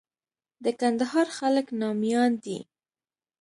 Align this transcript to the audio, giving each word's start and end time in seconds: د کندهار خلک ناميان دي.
د 0.63 0.65
کندهار 0.79 1.27
خلک 1.37 1.65
ناميان 1.81 2.31
دي. 2.43 2.57